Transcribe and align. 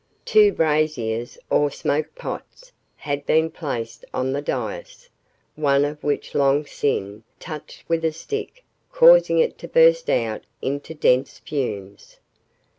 Two 0.25 0.51
braziers, 0.51 1.37
or 1.51 1.69
smoke 1.69 2.15
pots, 2.15 2.71
had 2.95 3.23
been 3.27 3.51
placed 3.51 4.03
on 4.15 4.33
the 4.33 4.41
dais, 4.41 5.07
one 5.55 5.85
of 5.85 6.03
which 6.03 6.33
Long 6.33 6.65
Sin 6.65 7.23
touched 7.39 7.87
with 7.87 8.03
a 8.03 8.11
stick 8.11 8.63
causing 8.91 9.37
it 9.37 9.59
to 9.59 9.67
burst 9.67 10.09
out 10.09 10.43
into 10.59 10.95
dense 10.95 11.37
fumes. 11.37 12.17